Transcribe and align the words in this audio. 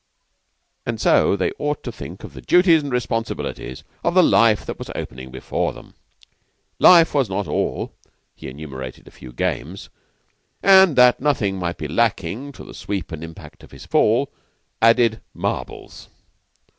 And 0.83 0.99
so 0.99 1.35
they 1.35 1.51
ought 1.59 1.83
to 1.83 1.91
think 1.91 2.23
of 2.23 2.33
the 2.33 2.41
duties 2.41 2.81
and 2.81 2.91
responsibilities 2.91 3.83
of 4.03 4.15
the 4.15 4.23
life 4.23 4.65
that 4.65 4.79
was 4.79 4.89
opening 4.95 5.29
before 5.29 5.73
them. 5.73 5.93
Life 6.79 7.13
was 7.13 7.29
not 7.29 7.47
all 7.47 7.93
he 8.35 8.47
enumerated 8.49 9.07
a 9.07 9.11
few 9.11 9.31
games, 9.31 9.89
and, 10.63 10.95
that 10.95 11.19
nothing 11.19 11.57
might 11.59 11.77
be 11.77 11.87
lacking 11.87 12.51
to 12.53 12.63
the 12.63 12.73
sweep 12.73 13.11
and 13.11 13.23
impact 13.23 13.63
of 13.63 13.69
his 13.69 13.85
fall, 13.85 14.31
added 14.81 15.21
"marbles." 15.35 16.09